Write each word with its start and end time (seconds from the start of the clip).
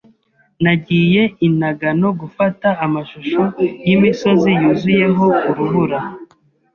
Nagiye 0.63 1.21
i 1.45 1.47
Nagano 1.59 2.07
gufata 2.21 2.67
amashusho 2.85 3.41
y'imisozi 3.87 4.49
yuzuyeho 4.61 5.25
urubura. 5.49 5.99